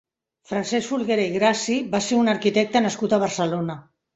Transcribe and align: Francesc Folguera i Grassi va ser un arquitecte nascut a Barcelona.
Francesc 0.51 0.89
Folguera 0.93 1.27
i 1.31 1.35
Grassi 1.35 1.77
va 1.93 2.01
ser 2.09 2.19
un 2.25 2.33
arquitecte 2.35 2.85
nascut 2.87 3.15
a 3.19 3.25
Barcelona. 3.27 3.79